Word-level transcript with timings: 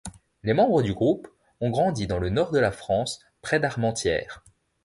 Les 0.41 0.55
membres 0.55 0.81
du 0.81 0.95
groupe 0.95 1.27
ont 1.59 1.69
grandi 1.69 2.07
dans 2.07 2.17
le 2.17 2.31
nord 2.31 2.49
de 2.49 2.57
la 2.57 2.71
France, 2.71 3.19
près 3.43 3.59
d'Armentières. 3.59 4.43